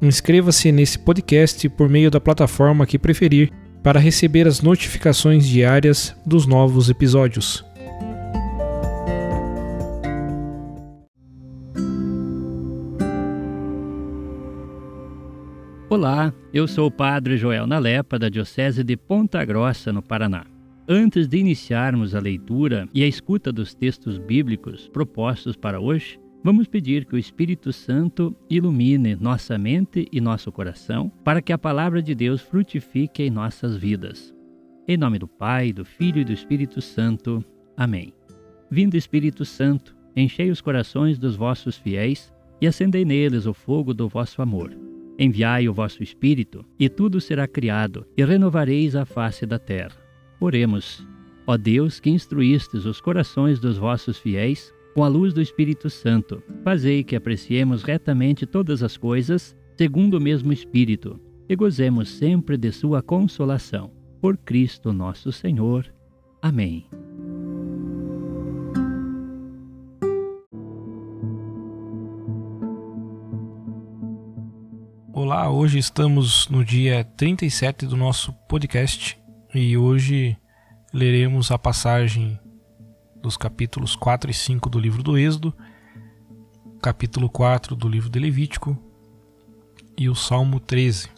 [0.00, 3.50] Inscreva-se nesse podcast por meio da plataforma que preferir
[3.82, 7.64] para receber as notificações diárias dos novos episódios.
[15.90, 20.46] Olá, eu sou o Padre Joel Nalepa, da Diocese de Ponta Grossa, no Paraná.
[20.88, 26.66] Antes de iniciarmos a leitura e a escuta dos textos bíblicos propostos para hoje, vamos
[26.66, 32.02] pedir que o Espírito Santo ilumine nossa mente e nosso coração para que a palavra
[32.02, 34.34] de Deus frutifique em nossas vidas.
[34.86, 37.44] Em nome do Pai, do Filho e do Espírito Santo.
[37.76, 38.12] Amém.
[38.70, 44.08] Vindo Espírito Santo, enchei os corações dos vossos fiéis e acendei neles o fogo do
[44.08, 44.74] vosso amor.
[45.18, 49.96] Enviai o vosso Espírito, e tudo será criado, e renovareis a face da terra.
[50.40, 51.04] Oremos.
[51.44, 56.42] Ó Deus, que instruístes os corações dos vossos fiéis com a luz do Espírito Santo,
[56.64, 62.72] fazei que apreciemos retamente todas as coisas, segundo o mesmo Espírito, e gozemos sempre de
[62.72, 63.92] Sua consolação.
[64.20, 65.86] Por Cristo nosso Senhor.
[66.42, 66.84] Amém.
[75.12, 79.16] Olá, hoje estamos no dia 37 do nosso podcast
[79.54, 80.36] e hoje
[80.92, 82.36] leremos a passagem
[83.22, 85.54] dos capítulos 4 e 5 do livro do Êxodo,
[86.80, 88.76] capítulo 4 do livro de Levítico
[89.96, 91.08] e o Salmo 13.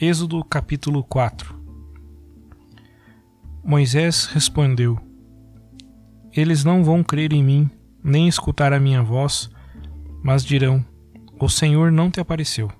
[0.00, 1.62] Êxodo capítulo 4
[3.64, 4.98] Moisés respondeu:
[6.32, 7.70] Eles não vão crer em mim,
[8.02, 9.48] nem escutar a minha voz,
[10.22, 10.84] mas dirão:
[11.38, 12.70] O Senhor não te apareceu.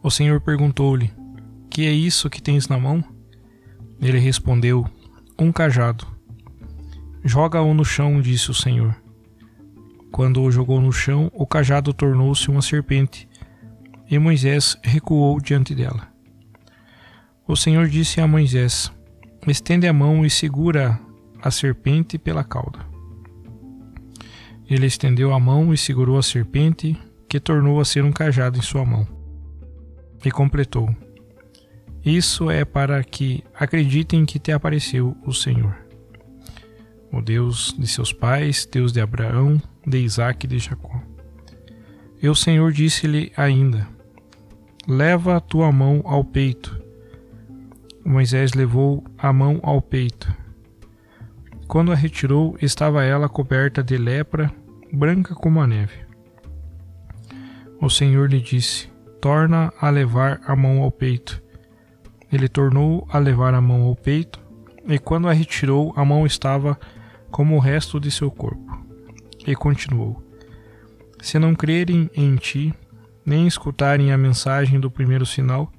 [0.00, 1.10] O Senhor perguntou-lhe:
[1.68, 3.15] Que é isso que tens na mão?
[4.00, 4.84] Ele respondeu:
[5.38, 6.06] Um cajado.
[7.24, 8.94] Joga-o no chão, disse o Senhor.
[10.12, 13.28] Quando o jogou no chão, o cajado tornou-se uma serpente,
[14.08, 16.08] e Moisés recuou diante dela.
[17.46, 18.90] O Senhor disse a Moisés:
[19.46, 20.98] Estende a mão e segura
[21.42, 22.78] a serpente pela cauda.
[24.68, 28.62] Ele estendeu a mão e segurou a serpente, que tornou a ser um cajado em
[28.62, 29.06] sua mão.
[30.24, 30.94] E completou:
[32.06, 35.76] Isso é para que acreditem que te apareceu o Senhor,
[37.12, 41.02] o Deus de seus pais, Deus de Abraão, de Isaac e de Jacó.
[42.22, 43.88] E o Senhor disse-lhe ainda:
[44.86, 46.80] Leva a tua mão ao peito.
[48.04, 50.32] Moisés levou a mão ao peito.
[51.66, 54.54] Quando a retirou, estava ela coberta de lepra,
[54.92, 56.06] branca como a neve.
[57.82, 58.88] O Senhor lhe disse:
[59.20, 61.44] Torna a levar a mão ao peito.
[62.32, 64.40] Ele tornou a levar a mão ao peito,
[64.86, 66.78] e quando a retirou, a mão estava
[67.30, 68.84] como o resto de seu corpo.
[69.46, 70.22] E continuou:
[71.20, 72.74] Se não crerem em ti,
[73.24, 75.72] nem escutarem a mensagem do primeiro sinal,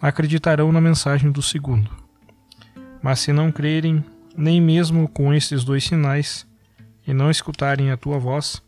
[0.00, 1.90] acreditarão na mensagem do segundo.
[3.02, 4.04] Mas se não crerem
[4.36, 6.46] nem mesmo com estes dois sinais,
[7.06, 8.62] e não escutarem a tua voz,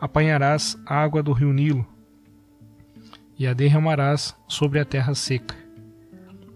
[0.00, 1.86] apanharás água do rio Nilo
[3.38, 5.59] e a derramarás sobre a terra seca.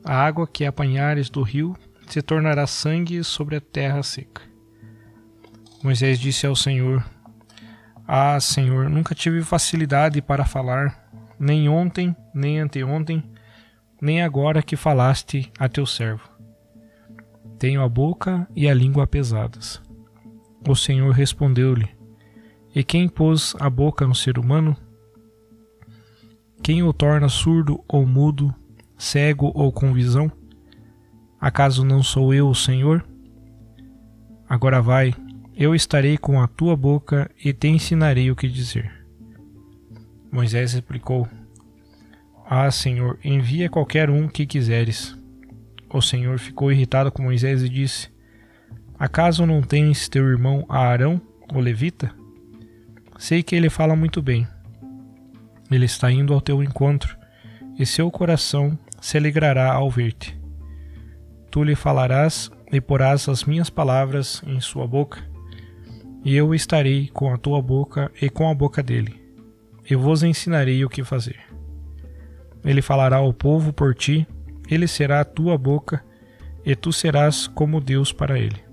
[0.05, 1.75] A água que apanhares do rio
[2.07, 4.43] se tornará sangue sobre a terra seca.
[5.83, 7.05] Moisés disse ao Senhor:
[8.07, 13.25] Ah, Senhor, nunca tive facilidade para falar, nem ontem, nem anteontem,
[14.01, 16.35] nem agora que falaste a teu servo
[17.65, 19.81] tenho a boca e a língua pesadas.
[20.69, 21.89] O Senhor respondeu-lhe:
[22.75, 24.77] E quem pôs a boca no ser humano?
[26.63, 28.55] Quem o torna surdo ou mudo,
[28.97, 30.31] cego ou com visão?
[31.41, 33.07] Acaso não sou eu o Senhor?
[34.49, 35.15] Agora vai,
[35.57, 38.93] eu estarei com a tua boca e te ensinarei o que dizer.
[40.33, 41.29] Moisés replicou:
[42.45, 45.17] Ah, Senhor, envia qualquer um que quiseres.
[45.89, 48.09] O Senhor ficou irritado com Moisés e disse:
[48.99, 51.21] Acaso não tens teu irmão Arão,
[51.53, 52.11] o levita?
[53.17, 54.47] Sei que ele fala muito bem.
[55.71, 57.17] Ele está indo ao teu encontro,
[57.79, 60.35] e seu coração se alegrará ao ver-te.
[61.51, 65.23] Tu lhe falarás e porás as minhas palavras em sua boca,
[66.25, 69.21] e eu estarei com a tua boca e com a boca dele,
[69.89, 71.39] e vos ensinarei o que fazer.
[72.65, 74.27] Ele falará ao povo por ti,
[74.71, 76.03] ele será a tua boca,
[76.65, 78.65] e tu serás como Deus para ele.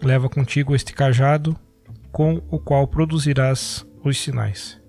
[0.00, 1.58] Leva contigo este cajado,
[2.12, 4.83] com o qual produzirás os sinais.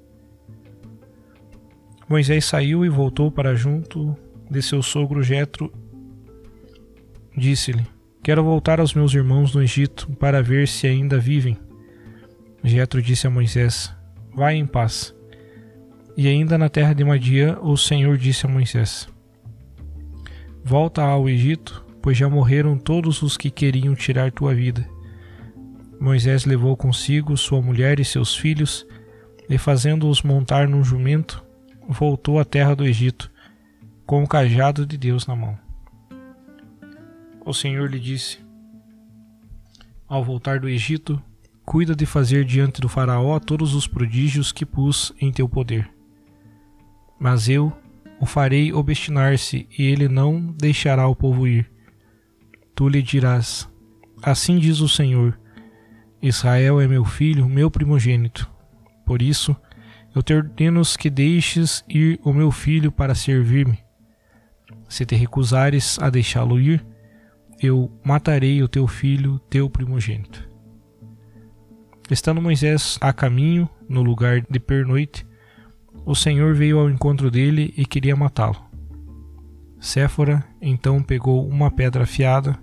[2.08, 4.16] Moisés saiu e voltou para junto
[4.50, 5.74] de seu sogro Jetro.
[7.36, 7.86] Disse-lhe:
[8.22, 11.58] Quero voltar aos meus irmãos no Egito para ver se ainda vivem.
[12.64, 13.94] Jetro disse a Moisés:
[14.34, 15.16] Vai em paz.
[16.18, 19.08] E ainda na terra de Madia, o Senhor disse a Moisés:
[20.64, 24.88] Volta ao Egito, pois já morreram todos os que queriam tirar tua vida.
[26.00, 28.86] Moisés levou consigo sua mulher e seus filhos,
[29.50, 31.44] e fazendo-os montar num jumento,
[31.88, 33.32] voltou à terra do Egito,
[34.06, 35.58] com o cajado de Deus na mão.
[37.46, 38.40] O Senhor lhe disse:
[40.08, 41.22] Ao voltar do Egito,
[41.66, 45.90] cuida de fazer diante do Faraó todos os prodígios que pus em teu poder.
[47.20, 47.72] Mas eu
[48.20, 51.70] o farei obstinar-se, e ele não deixará o povo ir.
[52.74, 53.70] Tu lhe dirás:
[54.22, 55.40] Assim diz o Senhor:
[56.22, 58.50] Israel é meu filho, meu primogênito.
[59.06, 59.56] Por isso,
[60.16, 63.78] eu te ordeno que deixes ir o meu filho para servir-me.
[64.88, 66.86] Se te recusares a deixá-lo ir,
[67.62, 70.50] eu matarei o teu filho, teu primogênito.
[72.10, 75.28] Estando Moisés a caminho, no lugar de pernoite,
[76.06, 78.64] o Senhor veio ao encontro dele e queria matá-lo.
[79.82, 82.58] Séfora então pegou uma pedra afiada,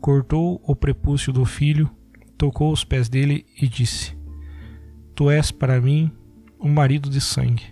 [0.00, 1.90] cortou o prepúcio do filho,
[2.36, 4.16] tocou os pés dele e disse:
[5.14, 6.12] Tu és para mim
[6.62, 7.64] um marido de sangue.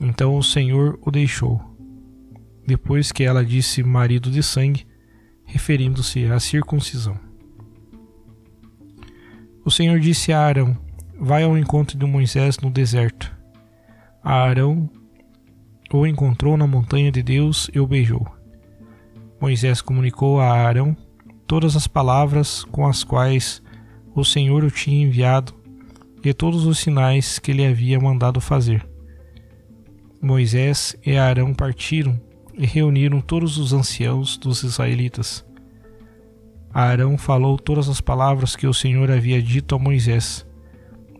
[0.00, 1.60] Então o Senhor o deixou.
[2.66, 4.86] Depois que ela disse marido de sangue,
[5.44, 7.18] referindo-se à circuncisão.
[9.64, 10.76] O Senhor disse a Arão:
[11.18, 13.30] Vai ao encontro de Moisés no deserto.
[14.22, 14.90] A Arão
[15.92, 18.26] o encontrou na montanha de Deus e o beijou.
[19.40, 20.96] Moisés comunicou a Arão
[21.46, 23.62] todas as palavras com as quais
[24.14, 25.59] o Senhor o tinha enviado
[26.22, 28.86] e todos os sinais que lhe havia mandado fazer.
[30.20, 32.20] Moisés e Arão partiram
[32.54, 35.44] e reuniram todos os anciãos dos israelitas.
[36.72, 40.46] Arão falou todas as palavras que o Senhor havia dito a Moisés,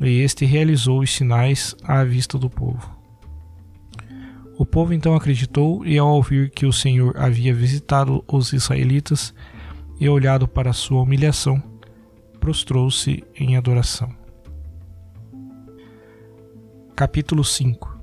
[0.01, 2.99] e este realizou os sinais à vista do povo.
[4.59, 9.35] O povo então acreditou e, ao ouvir que o Senhor havia visitado os israelitas
[9.99, 11.63] e olhado para sua humilhação,
[12.39, 14.20] prostrou-se em adoração.
[17.01, 17.99] Capítulo 5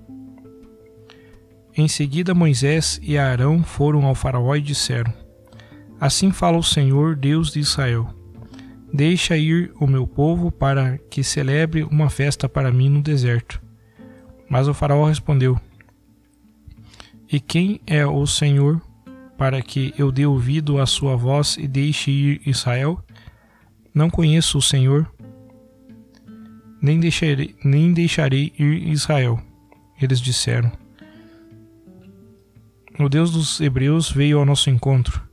[1.76, 5.14] Em seguida Moisés e Arão foram ao faraó e disseram:
[6.00, 8.10] Assim fala o Senhor, Deus de Israel:
[8.92, 13.62] Deixa ir o meu povo para que celebre uma festa para mim no deserto.
[14.50, 15.62] Mas o faraó respondeu:
[17.32, 18.82] E quem é o Senhor
[19.38, 23.00] para que eu dê ouvido à sua voz e deixe ir Israel?
[23.94, 25.08] Não conheço o Senhor,
[26.82, 29.42] nem deixarei, nem deixarei ir Israel.
[30.02, 30.72] Eles disseram:
[33.00, 35.28] O Deus dos Hebreus veio ao nosso encontro.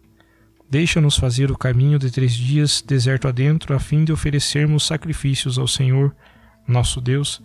[0.70, 5.68] Deixa-nos fazer o caminho de três dias, deserto adentro, a fim de oferecermos sacrifícios ao
[5.68, 6.14] Senhor,
[6.66, 7.42] nosso Deus,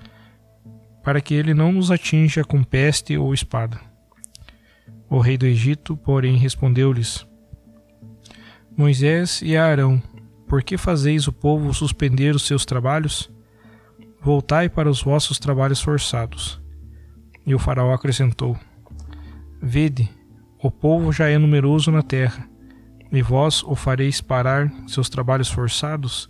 [1.03, 3.79] para que ele não nos atinja com peste ou espada.
[5.09, 7.27] O rei do Egito, porém, respondeu-lhes:
[8.75, 10.01] Moisés e Arão,
[10.47, 13.29] por que fazeis o povo suspender os seus trabalhos?
[14.21, 16.61] Voltai para os vossos trabalhos forçados.
[17.45, 18.57] E o faraó acrescentou:
[19.61, 20.09] Vede,
[20.61, 22.45] o povo já é numeroso na terra,
[23.11, 26.29] e vós o fareis parar seus trabalhos forçados?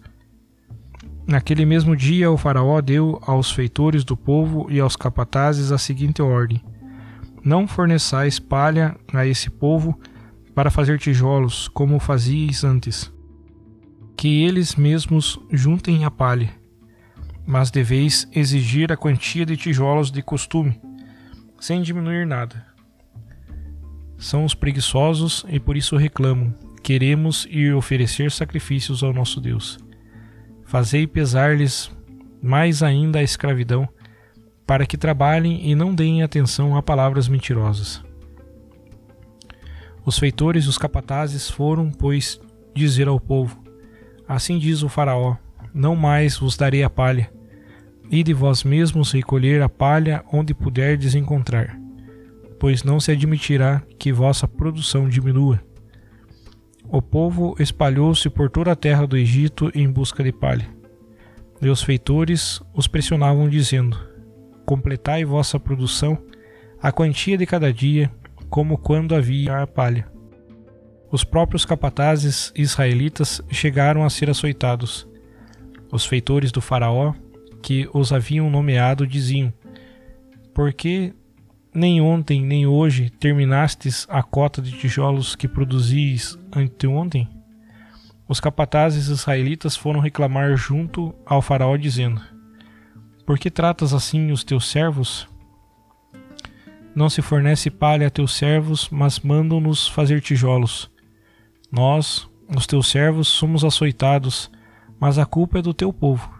[1.28, 6.22] Naquele mesmo dia o faraó deu aos feitores do povo e aos capatazes a seguinte
[6.22, 6.64] ordem:
[7.44, 10.00] Não forneçais palha a esse povo
[10.54, 13.12] para fazer tijolos, como fazíeis antes.
[14.16, 16.59] Que eles mesmos juntem a palha
[17.50, 20.80] mas deveis exigir a quantia de tijolos de costume,
[21.60, 22.64] sem diminuir nada.
[24.20, 26.54] São os preguiçosos e por isso reclamam:
[26.84, 29.80] queremos ir oferecer sacrifícios ao nosso Deus.
[30.64, 31.90] Fazei pesar-lhes
[32.40, 33.90] mais ainda a escravidão,
[34.68, 38.04] para que trabalhem e não deem atenção a palavras mentirosas.
[40.06, 42.40] Os feitores e os capatazes foram, pois,
[42.76, 43.60] dizer ao povo:
[44.28, 45.36] Assim diz o Faraó:
[45.74, 47.39] Não mais vos darei a palha.
[48.12, 51.80] Ide vós mesmos recolher a palha onde puderdes encontrar,
[52.60, 55.62] pois não se admitirá que vossa produção diminua.
[56.92, 60.68] O povo espalhou-se por toda a terra do Egito em busca de palha.
[61.62, 64.00] E os feitores os pressionavam, dizendo:
[64.66, 66.18] completai vossa produção,
[66.82, 68.12] a quantia de cada dia,
[68.50, 70.08] como quando havia a palha.
[71.12, 75.08] Os próprios capatazes israelitas chegaram a ser açoitados.
[75.92, 77.14] Os feitores do Faraó,
[77.62, 79.54] que os haviam nomeado, diziam:
[80.54, 81.14] Por que
[81.74, 87.28] nem ontem nem hoje terminastes a cota de tijolos que produzis anteontem?
[88.28, 92.22] Os capatazes israelitas foram reclamar junto ao Faraó, dizendo:
[93.30, 95.28] por que tratas assim os teus servos?
[96.96, 100.90] Não se fornece palha a teus servos, mas mandam-nos fazer tijolos.
[101.72, 104.50] Nós, os teus servos, somos açoitados,
[105.00, 106.39] mas a culpa é do teu povo.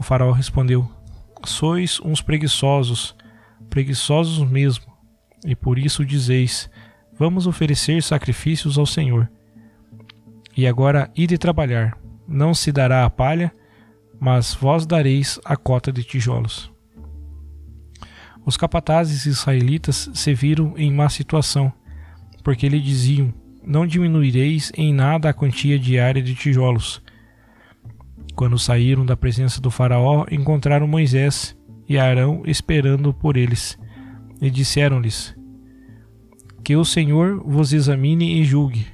[0.00, 0.90] O faraó respondeu:
[1.44, 3.14] Sois uns preguiçosos,
[3.68, 4.86] preguiçosos mesmo,
[5.44, 6.70] e por isso dizeis:
[7.18, 9.30] Vamos oferecer sacrifícios ao Senhor.
[10.56, 13.52] E agora ide trabalhar, não se dará a palha,
[14.18, 16.72] mas vós dareis a cota de tijolos.
[18.46, 21.70] Os capatazes israelitas se viram em má situação,
[22.42, 27.02] porque lhe diziam: Não diminuireis em nada a quantia diária de tijolos.
[28.40, 31.54] Quando saíram da presença do Faraó, encontraram Moisés
[31.86, 33.78] e Arão esperando por eles,
[34.40, 35.36] e disseram-lhes:
[36.64, 38.86] Que o Senhor vos examine e julgue.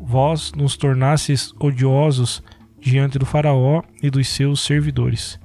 [0.00, 2.42] Vós nos tornastes odiosos
[2.80, 5.38] diante do Faraó e dos seus servidores.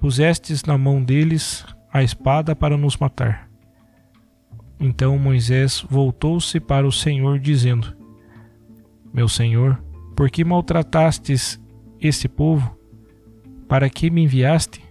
[0.00, 3.50] Pusestes na mão deles a espada para nos matar.
[4.78, 7.92] Então Moisés voltou-se para o Senhor, dizendo:
[9.12, 9.82] Meu Senhor,
[10.14, 11.60] por que maltratastes
[12.02, 12.76] esse povo?
[13.68, 14.84] Para que me enviaste?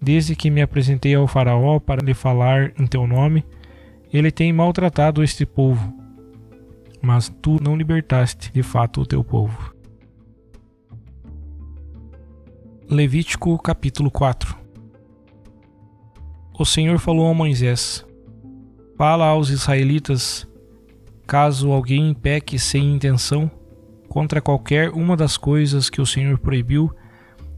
[0.00, 3.44] Desde que me apresentei ao Faraó para lhe falar em teu nome,
[4.12, 5.92] ele tem maltratado este povo.
[7.00, 9.74] Mas tu não libertaste de fato o teu povo.
[12.88, 14.56] Levítico capítulo 4
[16.56, 18.06] O Senhor falou a Moisés:
[18.96, 20.46] Fala aos israelitas,
[21.26, 23.50] caso alguém peque sem intenção
[24.16, 26.90] contra qualquer uma das coisas que o Senhor proibiu,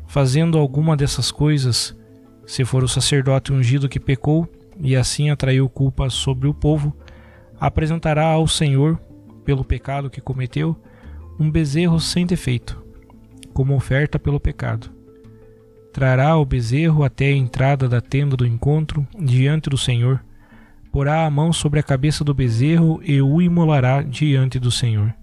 [0.08, 1.96] fazendo alguma dessas coisas,
[2.44, 6.96] se for o sacerdote ungido que pecou e assim atraiu culpa sobre o povo,
[7.60, 8.98] apresentará ao Senhor,
[9.44, 10.76] pelo pecado que cometeu,
[11.38, 12.82] um bezerro sem defeito,
[13.54, 14.90] como oferta pelo pecado
[15.92, 20.24] trará o bezerro até a entrada da tenda do encontro diante do Senhor,
[20.90, 25.14] porá a mão sobre a cabeça do bezerro e o imolará diante do Senhor.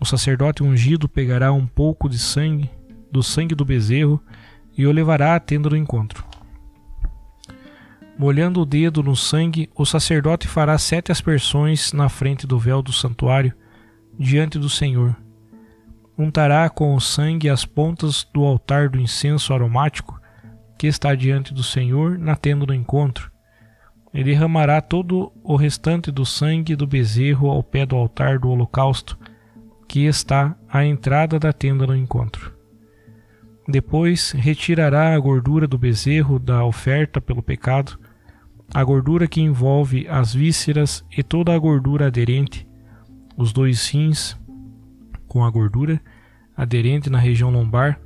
[0.00, 2.70] O sacerdote ungido pegará um pouco de sangue,
[3.12, 4.22] do sangue do bezerro,
[4.76, 6.24] e o levará à tenda do encontro.
[8.18, 12.92] Molhando o dedo no sangue, o sacerdote fará sete aspersões na frente do véu do
[12.92, 13.52] santuário,
[14.18, 15.16] diante do Senhor,
[16.16, 20.20] untará com o sangue as pontas do altar do incenso aromático
[20.78, 23.30] que está diante do Senhor na tenda do encontro.
[24.12, 29.18] Ele derramará todo o restante do sangue do bezerro ao pé do altar do holocausto,
[29.90, 32.54] que está à entrada da tenda do encontro.
[33.66, 37.98] Depois retirará a gordura do bezerro da oferta pelo pecado,
[38.72, 42.68] a gordura que envolve as vísceras e toda a gordura aderente,
[43.36, 44.38] os dois rins
[45.26, 46.00] com a gordura
[46.56, 48.00] aderente na região lombar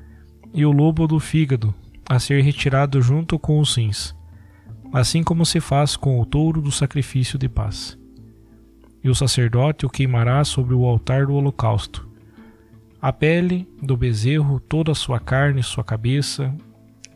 [0.54, 1.74] e o lobo do fígado
[2.08, 4.16] a ser retirado junto com os rins,
[4.90, 8.02] assim como se faz com o touro do sacrifício de paz.
[9.04, 12.08] E o sacerdote o queimará sobre o altar do holocausto.
[13.00, 16.56] A pele do bezerro, toda a sua carne, sua cabeça,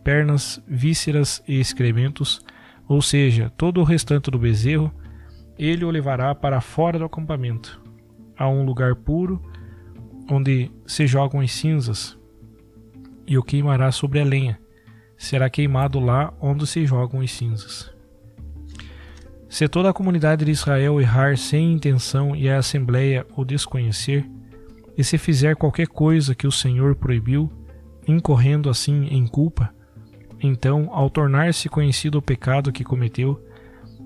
[0.04, 2.44] pernas, vísceras e excrementos,
[2.86, 4.92] ou seja, todo o restante do bezerro,
[5.58, 7.80] ele o levará para fora do acampamento,
[8.36, 9.42] a um lugar puro
[10.30, 12.18] onde se jogam as cinzas,
[13.26, 14.60] e o queimará sobre a lenha.
[15.16, 17.97] Será queimado lá onde se jogam as cinzas.
[19.48, 24.28] Se toda a comunidade de Israel errar sem intenção e a assembleia o desconhecer,
[24.96, 27.50] e se fizer qualquer coisa que o Senhor proibiu,
[28.06, 29.72] incorrendo assim em culpa,
[30.40, 33.42] então, ao tornar-se conhecido o pecado que cometeu,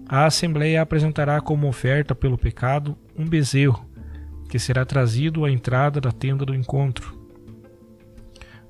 [0.08, 3.86] a Assembleia apresentará como oferta pelo pecado um bezerro,
[4.48, 7.18] que será trazido à entrada da tenda do encontro.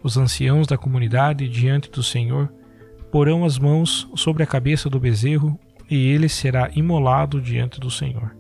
[0.03, 2.53] Os anciãos da comunidade diante do Senhor
[3.11, 5.59] porão as mãos sobre a cabeça do bezerro
[5.91, 8.35] e ele será imolado diante do Senhor.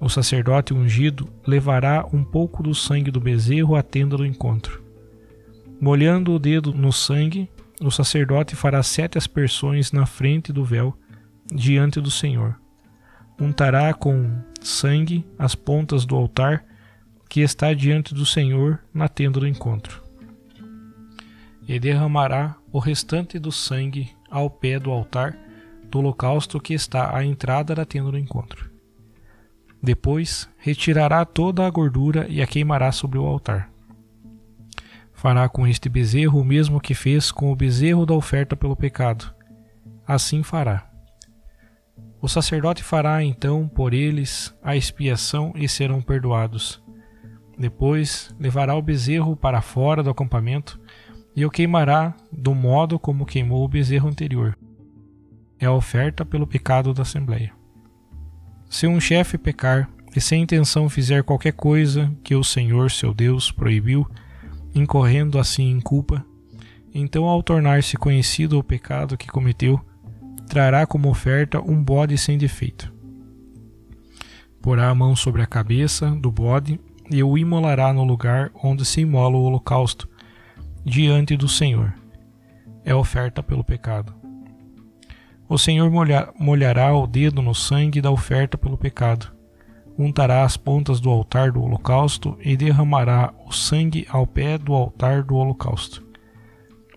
[0.00, 4.82] O sacerdote ungido levará um pouco do sangue do bezerro à tenda do encontro.
[5.80, 10.96] Molhando o dedo no sangue, o sacerdote fará sete aspersões na frente do véu,
[11.52, 12.56] diante do Senhor.
[13.40, 16.64] Untará com sangue as pontas do altar
[17.28, 20.02] que está diante do Senhor na tenda do encontro.
[21.66, 25.38] E derramará o restante do sangue ao pé do altar
[25.90, 28.70] do holocausto que está à entrada da tenda do encontro.
[29.82, 33.70] Depois retirará toda a gordura e a queimará sobre o altar.
[35.12, 39.34] Fará com este bezerro o mesmo que fez com o bezerro da oferta pelo pecado.
[40.06, 40.88] Assim fará.
[42.20, 46.82] O sacerdote fará então por eles a expiação e serão perdoados.
[47.56, 50.80] Depois levará o bezerro para fora do acampamento
[51.34, 54.56] e o queimará do modo como queimou o bezerro anterior.
[55.60, 57.52] É a oferta pelo pecado da Assembleia.
[58.68, 63.50] Se um chefe pecar e sem intenção fizer qualquer coisa que o Senhor seu Deus
[63.50, 64.06] proibiu,
[64.74, 66.24] incorrendo assim em culpa,
[66.94, 69.80] então ao tornar-se conhecido o pecado que cometeu,
[70.48, 72.92] trará como oferta um bode sem defeito.
[74.62, 79.00] Porá a mão sobre a cabeça do bode e o imolará no lugar onde se
[79.00, 80.08] imola o holocausto,
[80.84, 81.94] diante do Senhor.
[82.84, 84.14] É oferta pelo pecado.
[85.48, 85.90] O Senhor
[86.38, 89.32] molhará o dedo no sangue da oferta pelo pecado,
[89.98, 95.22] untará as pontas do altar do holocausto e derramará o sangue ao pé do altar
[95.22, 96.06] do holocausto.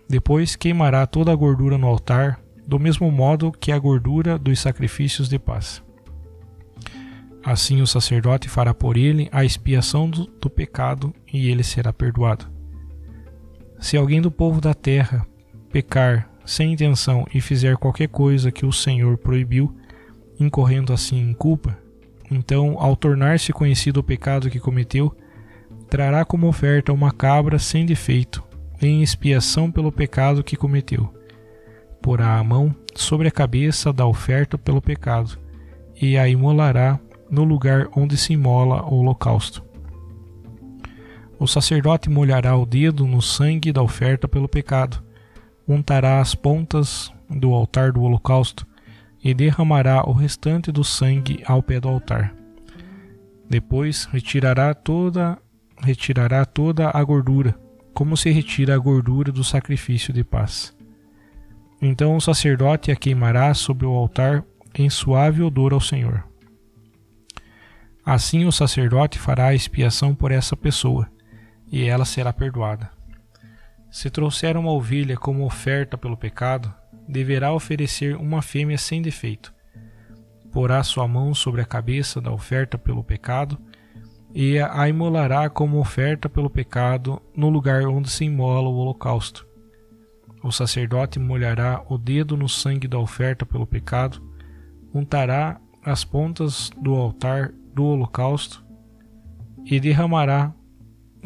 [0.08, 5.28] Depois queimará toda a gordura no altar, do mesmo modo que a gordura dos sacrifícios
[5.28, 5.82] de paz.
[7.42, 12.46] Assim o sacerdote fará por ele a expiação do, do pecado e ele será perdoado.
[13.80, 15.26] Se alguém do povo da terra
[15.72, 19.74] pecar sem intenção e fizer qualquer coisa que o Senhor proibiu,
[20.38, 21.76] incorrendo assim em culpa,
[22.32, 25.14] então, ao tornar-se conhecido o pecado que cometeu,
[25.90, 28.42] trará como oferta uma cabra sem defeito,
[28.80, 31.12] em expiação pelo pecado que cometeu.
[32.00, 35.38] Porá a mão sobre a cabeça da oferta pelo pecado,
[36.00, 36.98] e a imolará
[37.30, 39.62] no lugar onde se imola o holocausto.
[41.38, 45.02] O sacerdote molhará o dedo no sangue da oferta pelo pecado,
[45.72, 48.66] untará as pontas do altar do holocausto
[49.22, 52.34] e derramará o restante do sangue ao pé do altar.
[53.48, 55.38] Depois retirará toda
[55.82, 57.58] retirará toda a gordura,
[57.92, 60.72] como se retira a gordura do sacrifício de paz.
[61.80, 66.24] Então o sacerdote a queimará sobre o altar em suave odor ao Senhor.
[68.06, 71.08] Assim o sacerdote fará a expiação por essa pessoa,
[71.70, 72.90] e ela será perdoada.
[73.92, 76.72] Se trouxer uma ovelha como oferta pelo pecado,
[77.06, 79.52] deverá oferecer uma fêmea sem defeito.
[80.50, 83.58] Porá sua mão sobre a cabeça da oferta pelo pecado
[84.34, 89.46] e a imolará como oferta pelo pecado no lugar onde se imola o holocausto.
[90.42, 94.22] O sacerdote molhará o dedo no sangue da oferta pelo pecado,
[94.94, 98.64] untará as pontas do altar do holocausto
[99.66, 100.50] e derramará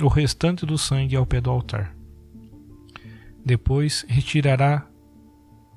[0.02, 1.95] o restante do sangue ao pé do altar.
[3.46, 4.88] Depois retirará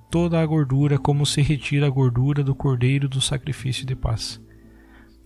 [0.09, 4.41] toda a gordura, como se retira a gordura do cordeiro do sacrifício de paz.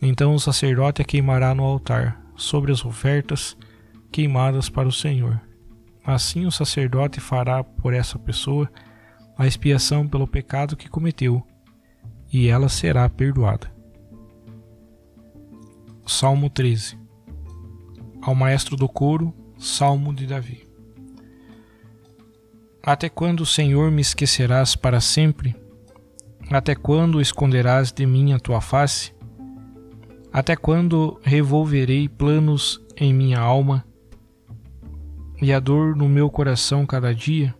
[0.02, 3.56] Então o sacerdote a queimará no altar, sobre as ofertas
[4.12, 5.40] queimadas para o Senhor.
[6.04, 8.70] Assim o sacerdote fará por essa pessoa
[9.38, 11.42] a expiação pelo pecado que cometeu,
[12.32, 13.74] e ela será perdoada.
[16.06, 17.00] Salmo 13
[18.22, 20.73] Ao maestro do coro, Salmo de Davi.
[22.86, 25.56] Até quando, Senhor, me esquecerás para sempre?
[26.52, 29.14] Até quando esconderás de mim a tua face?
[30.34, 33.86] Até quando revolverei planos em minha alma
[35.42, 37.56] e a dor no meu coração cada dia?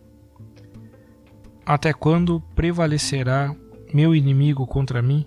[1.64, 3.56] Até quando prevalecerá
[3.94, 5.26] meu inimigo contra mim?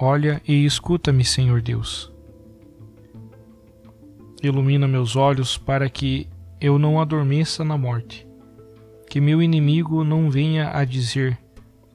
[0.00, 2.12] Olha e escuta-me, Senhor Deus.
[4.40, 6.28] Ilumina meus olhos para que
[6.62, 8.24] eu não adormeça na morte.
[9.10, 11.36] Que meu inimigo não venha a dizer: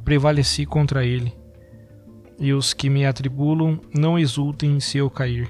[0.03, 1.33] prevaleci contra ele.
[2.37, 5.49] E os que me atribulam não exultem se eu cair.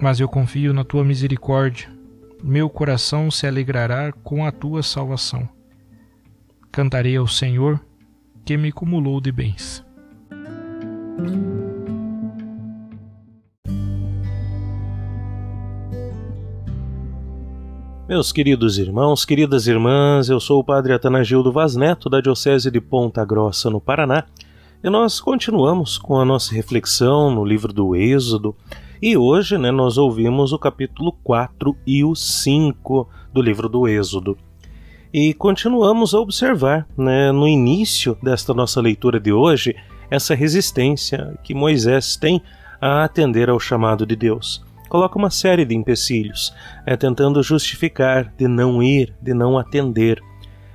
[0.00, 1.88] Mas eu confio na tua misericórdia.
[2.42, 5.48] Meu coração se alegrará com a tua salvação.
[6.72, 7.80] Cantarei ao Senhor,
[8.44, 9.84] que me cumulou de bens.
[18.12, 22.78] Meus queridos irmãos, queridas irmãs, eu sou o Padre Atanagildo Vaz Neto, da Diocese de
[22.78, 24.24] Ponta Grossa, no Paraná,
[24.84, 28.54] e nós continuamos com a nossa reflexão no livro do Êxodo,
[29.00, 34.36] e hoje né, nós ouvimos o capítulo 4 e o 5 do livro do Êxodo.
[35.10, 39.74] E continuamos a observar, né, no início desta nossa leitura de hoje,
[40.10, 42.42] essa resistência que Moisés tem
[42.78, 44.62] a atender ao chamado de Deus
[44.92, 50.22] coloca uma série de empecilhos, é, tentando justificar de não ir, de não atender.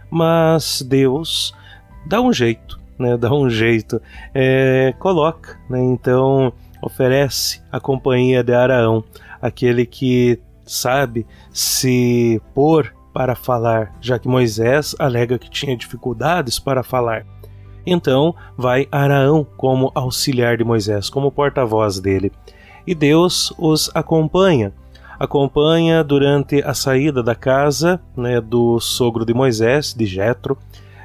[0.09, 1.53] Mas Deus
[2.03, 3.15] dá um jeito, né?
[3.15, 4.01] Dá um jeito,
[4.33, 5.79] é, coloca, né?
[5.83, 6.51] Então
[6.81, 9.03] oferece a companhia de Araão,
[9.39, 16.81] aquele que sabe se pôr para falar, já que Moisés alega que tinha dificuldades para
[16.81, 17.23] falar.
[17.85, 22.31] Então vai Araão como auxiliar de Moisés, como porta-voz dele
[22.87, 24.73] e Deus os acompanha.
[25.19, 30.57] Acompanha durante a saída da casa né, do sogro de Moisés, de Jetro,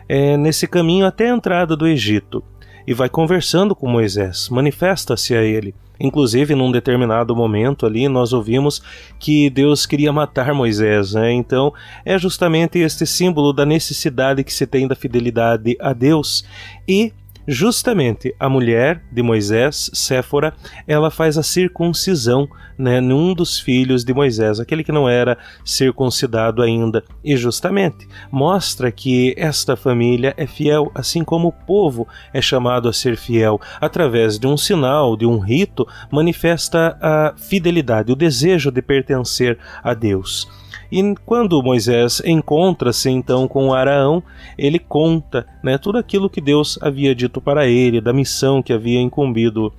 [0.08, 2.44] é, nesse caminho até a entrada do Egito,
[2.86, 5.74] e vai conversando com Moisés, manifesta-se a ele.
[5.98, 8.82] Inclusive, num determinado momento ali, nós ouvimos
[9.20, 11.32] que Deus queria matar Moisés, né?
[11.32, 11.72] Então,
[12.04, 16.44] é justamente este símbolo da necessidade que se tem da fidelidade a Deus
[16.88, 17.12] e
[17.46, 20.54] justamente a mulher de Moisés, Séfora,
[20.86, 26.62] ela faz a circuncisão né, num dos filhos de Moisés, aquele que não era circuncidado
[26.62, 32.88] ainda, e justamente mostra que esta família é fiel, assim como o povo é chamado
[32.88, 38.70] a ser fiel, através de um sinal, de um rito, manifesta a fidelidade, o desejo
[38.70, 40.48] de pertencer a Deus.
[40.92, 44.22] E quando Moisés encontra-se então com Araão,
[44.58, 49.00] ele conta né, tudo aquilo que Deus havia dito para ele, da missão que havia
[49.00, 49.72] incumbido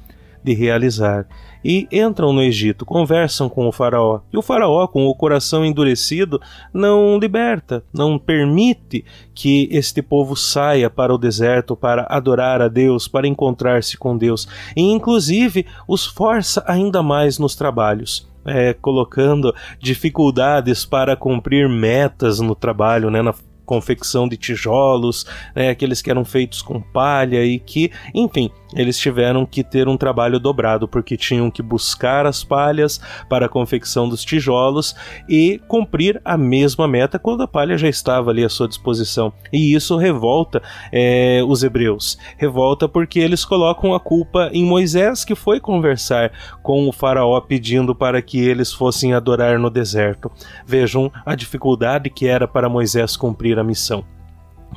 [0.43, 1.27] de realizar.
[1.63, 4.21] E entram no Egito, conversam com o Faraó.
[4.31, 6.41] E o Faraó, com o coração endurecido,
[6.73, 13.07] não liberta, não permite que este povo saia para o deserto para adorar a Deus,
[13.07, 14.47] para encontrar-se com Deus.
[14.75, 22.55] E, inclusive, os força ainda mais nos trabalhos é, colocando dificuldades para cumprir metas no
[22.55, 23.33] trabalho, né, na
[23.65, 29.45] confecção de tijolos, né, aqueles que eram feitos com palha e que, enfim, eles tiveram
[29.45, 34.23] que ter um trabalho dobrado porque tinham que buscar as palhas para a confecção dos
[34.23, 34.95] tijolos
[35.27, 39.33] e cumprir a mesma meta quando a palha já estava ali à sua disposição.
[39.51, 42.17] E isso revolta é, os hebreus.
[42.37, 46.31] Revolta porque eles colocam a culpa em Moisés que foi conversar
[46.61, 50.31] com o faraó pedindo para que eles fossem adorar no deserto.
[50.65, 54.03] Vejam a dificuldade que era para Moisés cumprir a missão.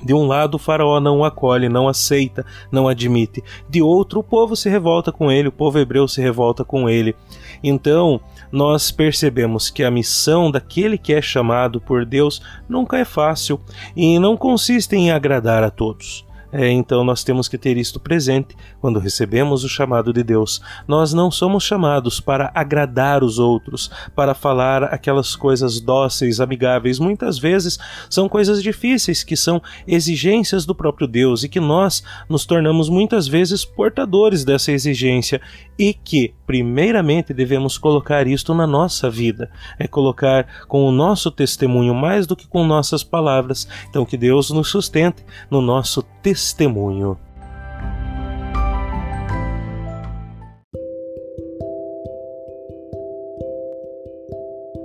[0.03, 3.43] De um lado, o faraó não o acolhe, não aceita, não admite.
[3.69, 7.15] De outro, o povo se revolta com ele, o povo hebreu se revolta com ele.
[7.63, 13.61] Então, nós percebemos que a missão daquele que é chamado por Deus nunca é fácil
[13.97, 16.26] e não consiste em agradar a todos.
[16.59, 20.63] É, então nós temos que ter isto presente quando recebemos o chamado de Deus.
[20.89, 26.99] Nós não somos chamados para agradar os outros, para falar aquelas coisas dóceis, amigáveis.
[26.99, 32.47] Muitas vezes são coisas difíceis que são exigências do próprio Deus e que nós nos
[32.47, 35.43] tornamos muitas vezes portadores dessa exigência
[35.79, 39.51] e que, primeiramente, devemos colocar isto na nossa vida.
[39.79, 43.69] É colocar com o nosso testemunho mais do que com nossas palavras.
[43.91, 47.19] Então que Deus nos sustente no nosso testemunho testemunho.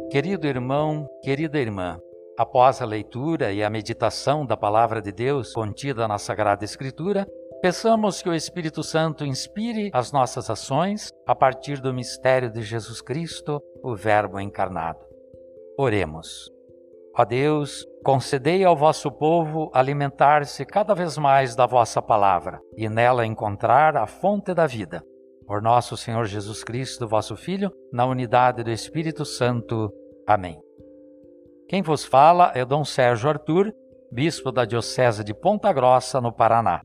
[0.10, 2.00] Querido irmão, querida irmã,
[2.36, 7.28] após a leitura e a meditação da palavra de Deus contida na Sagrada Escritura,
[7.62, 13.02] peçamos que o Espírito Santo inspire as nossas ações a partir do mistério de Jesus
[13.02, 15.00] Cristo, o Verbo encarnado.
[15.78, 16.50] Oremos.
[17.18, 23.26] Ó Deus, concedei ao vosso povo alimentar-se cada vez mais da vossa palavra e nela
[23.26, 25.04] encontrar a fonte da vida.
[25.46, 29.92] Por nosso Senhor Jesus Cristo, vosso Filho, na unidade do Espírito Santo.
[30.26, 30.58] Amém.
[31.68, 33.74] Quem vos fala é Dom Sérgio Arthur,
[34.12, 36.82] bispo da Diocese de Ponta Grossa, no Paraná.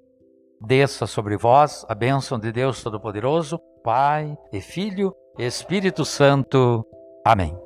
[0.60, 6.84] Desça sobre vós a bênção de Deus Todo-Poderoso, Pai e Filho Espírito Santo.
[7.24, 7.65] Amém.